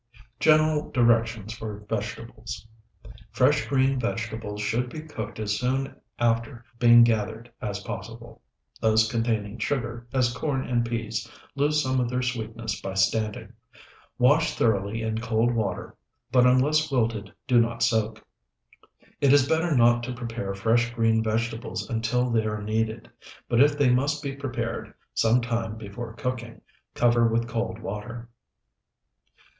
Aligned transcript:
GENERAL 0.39 0.89
DIRECTIONS 0.89 1.53
FOR 1.53 1.85
VEGETABLES 1.87 2.65
Fresh 3.29 3.67
green 3.67 3.99
vegetables 3.99 4.59
should 4.59 4.89
be 4.89 5.01
cooked 5.01 5.39
as 5.39 5.59
soon 5.59 5.95
after 6.17 6.65
being 6.79 7.03
gathered 7.03 7.51
as 7.61 7.81
possible. 7.81 8.41
Those 8.79 9.11
containing 9.11 9.59
sugar, 9.59 10.07
as 10.11 10.33
corn 10.35 10.65
and 10.67 10.83
peas, 10.83 11.29
lose 11.53 11.83
some 11.83 11.99
of 11.99 12.09
their 12.09 12.23
sweetness 12.23 12.81
by 12.81 12.95
standing. 12.95 13.53
Wash 14.17 14.55
thoroughly 14.55 15.03
in 15.03 15.19
cold 15.21 15.53
water, 15.53 15.95
but 16.31 16.47
unless 16.47 16.89
wilted 16.91 17.31
do 17.45 17.61
not 17.61 17.83
soak. 17.83 18.25
It 19.19 19.31
is 19.31 19.47
better 19.47 19.75
not 19.77 20.01
to 20.05 20.13
prepare 20.13 20.55
fresh 20.55 20.89
green 20.95 21.21
vegetables 21.21 21.87
until 21.87 22.31
they 22.31 22.45
are 22.45 22.63
needed; 22.63 23.07
but 23.47 23.61
if 23.61 23.77
they 23.77 23.91
must 23.91 24.23
be 24.23 24.35
prepared 24.35 24.95
some 25.13 25.41
time 25.41 25.75
before 25.77 26.13
cooking, 26.13 26.61
cover 26.95 27.27
with 27.27 27.47
cold 27.47 27.77
water. 27.77 28.27